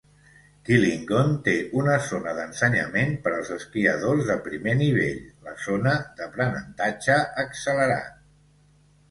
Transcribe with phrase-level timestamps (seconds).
[0.67, 8.11] Killingon té una zona d'ensenyament per als esquiadors de primer nivell, la "Zona d'aprenentatge accelerat".